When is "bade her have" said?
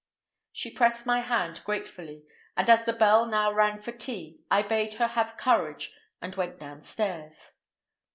4.63-5.37